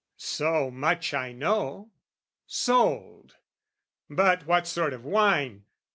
[0.17, 1.91] So much I know,
[2.47, 3.35] "sold:"
[4.09, 5.65] but what sort of wine?